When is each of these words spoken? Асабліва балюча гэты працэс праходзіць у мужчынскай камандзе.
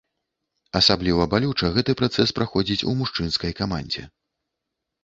Асабліва 0.79 1.27
балюча 1.33 1.69
гэты 1.75 1.91
працэс 2.01 2.35
праходзіць 2.41 2.81
у 2.89 2.95
мужчынскай 3.05 3.51
камандзе. 3.63 4.03